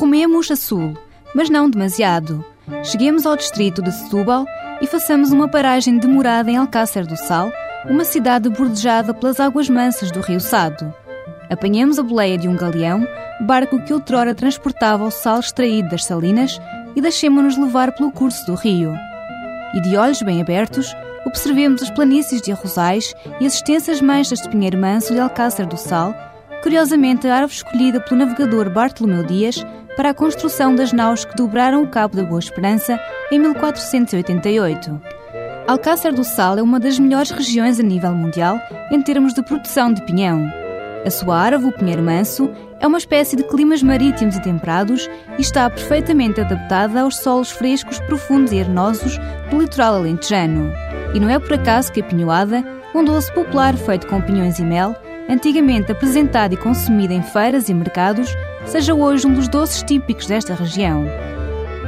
Rumemos 0.00 0.50
a 0.50 0.56
sul, 0.56 0.96
mas 1.34 1.50
não 1.50 1.68
demasiado. 1.68 2.42
Cheguemos 2.82 3.26
ao 3.26 3.36
distrito 3.36 3.82
de 3.82 3.92
Setúbal 3.92 4.46
e 4.80 4.86
façamos 4.86 5.30
uma 5.30 5.46
paragem 5.46 5.98
demorada 5.98 6.50
em 6.50 6.56
Alcácer 6.56 7.06
do 7.06 7.18
Sal, 7.18 7.52
uma 7.84 8.02
cidade 8.02 8.48
bordejada 8.48 9.12
pelas 9.12 9.38
águas 9.38 9.68
mansas 9.68 10.10
do 10.10 10.22
rio 10.22 10.40
Sado. 10.40 10.90
Apanhamos 11.50 11.98
a 11.98 12.02
boleia 12.02 12.38
de 12.38 12.48
um 12.48 12.56
galeão, 12.56 13.06
barco 13.42 13.78
que 13.84 13.92
outrora 13.92 14.34
transportava 14.34 15.04
o 15.04 15.10
sal 15.10 15.38
extraído 15.38 15.90
das 15.90 16.06
salinas, 16.06 16.58
e 16.96 17.02
deixemo-nos 17.02 17.58
levar 17.58 17.92
pelo 17.92 18.10
curso 18.10 18.46
do 18.46 18.54
rio. 18.54 18.94
E 19.74 19.82
de 19.82 19.98
olhos 19.98 20.22
bem 20.22 20.40
abertos, 20.40 20.96
observemos 21.26 21.82
as 21.82 21.90
planícies 21.90 22.40
de 22.40 22.52
arrozais 22.52 23.14
e 23.38 23.44
as 23.44 23.52
extensas 23.52 24.00
manchas 24.00 24.40
de 24.40 24.48
pinheiro 24.48 24.78
manso 24.78 25.12
de 25.12 25.20
Alcácer 25.20 25.66
do 25.66 25.76
Sal, 25.76 26.14
curiosamente 26.62 27.26
a 27.26 27.34
árvore 27.34 27.54
escolhida 27.54 28.00
pelo 28.00 28.20
navegador 28.20 28.70
Bartolomeu 28.70 29.24
Dias 29.24 29.64
para 29.96 30.10
a 30.10 30.14
construção 30.14 30.74
das 30.74 30.92
naus 30.92 31.24
que 31.24 31.36
dobraram 31.36 31.82
o 31.82 31.88
Cabo 31.88 32.16
da 32.16 32.24
Boa 32.24 32.38
Esperança 32.38 32.98
em 33.30 33.38
1488. 33.38 35.00
Alcácer 35.66 36.12
do 36.12 36.24
Sal 36.24 36.58
é 36.58 36.62
uma 36.62 36.80
das 36.80 36.98
melhores 36.98 37.30
regiões 37.30 37.78
a 37.78 37.82
nível 37.82 38.12
mundial 38.12 38.58
em 38.90 39.00
termos 39.02 39.34
de 39.34 39.42
produção 39.42 39.92
de 39.92 40.04
pinhão. 40.04 40.50
A 41.04 41.10
sua 41.10 41.38
árvore, 41.38 41.74
o 41.74 41.78
pinheiro 41.78 42.02
manso, 42.02 42.50
é 42.80 42.86
uma 42.86 42.98
espécie 42.98 43.36
de 43.36 43.44
climas 43.44 43.82
marítimos 43.82 44.36
e 44.36 44.42
temperados 44.42 45.08
e 45.38 45.40
está 45.40 45.68
perfeitamente 45.70 46.40
adaptada 46.40 47.00
aos 47.00 47.18
solos 47.18 47.50
frescos, 47.50 48.00
profundos 48.00 48.52
e 48.52 48.60
arenosos 48.60 49.18
do 49.50 49.60
litoral 49.60 49.94
alentejano. 49.94 50.72
E 51.14 51.20
não 51.20 51.30
é 51.30 51.38
por 51.38 51.54
acaso 51.54 51.92
que 51.92 52.00
a 52.00 52.04
pinhoada, 52.04 52.64
um 52.94 53.04
doce 53.04 53.32
popular 53.32 53.76
feito 53.76 54.06
com 54.06 54.20
pinhões 54.20 54.58
e 54.58 54.62
mel, 54.62 54.94
antigamente 55.28 55.92
apresentado 55.92 56.54
e 56.54 56.56
consumido 56.56 57.12
em 57.12 57.22
feiras 57.22 57.68
e 57.68 57.74
mercados, 57.74 58.34
seja 58.66 58.94
hoje 58.94 59.26
um 59.26 59.34
dos 59.34 59.48
doces 59.48 59.82
típicos 59.82 60.26
desta 60.26 60.54
região. 60.54 61.04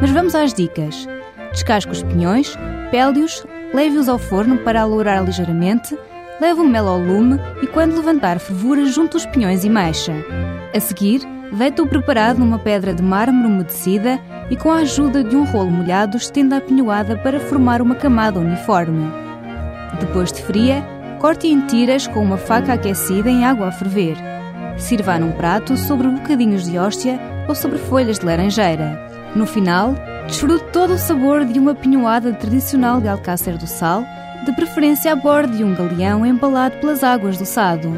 Mas 0.00 0.10
vamos 0.10 0.34
às 0.34 0.52
dicas. 0.52 1.08
Descasque 1.52 1.92
os 1.92 2.02
pinhões, 2.02 2.56
pele-os, 2.90 3.44
leve-os 3.72 4.08
ao 4.08 4.18
forno 4.18 4.58
para 4.58 4.82
alourar 4.82 5.24
ligeiramente, 5.24 5.96
leve 6.40 6.60
o 6.60 6.68
mel 6.68 6.88
ao 6.88 6.98
lume 6.98 7.38
e, 7.62 7.66
quando 7.66 7.96
levantar 7.96 8.38
fervura, 8.38 8.84
junte 8.86 9.16
os 9.16 9.26
pinhões 9.26 9.64
e 9.64 9.70
mexa. 9.70 10.12
A 10.74 10.80
seguir, 10.80 11.20
deita-o 11.52 11.86
preparado 11.86 12.38
numa 12.38 12.58
pedra 12.58 12.94
de 12.94 13.02
mármore 13.02 13.46
umedecida 13.46 14.18
e, 14.50 14.56
com 14.56 14.70
a 14.70 14.78
ajuda 14.78 15.22
de 15.22 15.36
um 15.36 15.44
rolo 15.44 15.70
molhado, 15.70 16.16
estenda 16.16 16.56
a 16.56 16.60
pinhoada 16.60 17.16
para 17.18 17.38
formar 17.38 17.82
uma 17.82 17.94
camada 17.94 18.40
uniforme. 18.40 19.10
Depois 20.00 20.32
de 20.32 20.42
fria, 20.42 20.84
corte 21.22 21.46
em 21.46 21.60
tiras 21.68 22.08
com 22.08 22.20
uma 22.20 22.36
faca 22.36 22.72
aquecida 22.72 23.30
em 23.30 23.44
água 23.44 23.68
a 23.68 23.72
ferver. 23.72 24.16
Sirva 24.76 25.20
num 25.20 25.30
prato 25.30 25.76
sobre 25.76 26.08
bocadinhos 26.08 26.64
de 26.64 26.76
hóstia 26.76 27.16
ou 27.48 27.54
sobre 27.54 27.78
folhas 27.78 28.18
de 28.18 28.26
laranjeira. 28.26 29.08
No 29.36 29.46
final, 29.46 29.94
desfrute 30.26 30.64
todo 30.72 30.94
o 30.94 30.98
sabor 30.98 31.44
de 31.44 31.60
uma 31.60 31.76
pinhoada 31.76 32.32
tradicional 32.32 33.00
de 33.00 33.06
Alcácer 33.06 33.56
do 33.56 33.68
Sal, 33.68 34.02
de 34.44 34.52
preferência 34.56 35.12
a 35.12 35.16
bordo 35.16 35.56
de 35.56 35.62
um 35.62 35.72
galeão 35.76 36.26
embalado 36.26 36.78
pelas 36.78 37.04
águas 37.04 37.38
do 37.38 37.46
Sado. 37.46 37.96